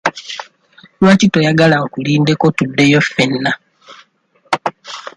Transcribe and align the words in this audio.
Lwaki 0.99 1.25
toyagala 1.33 1.75
nkulindeko 1.83 2.45
tuddeyo 2.57 2.99
ffenna? 3.05 3.51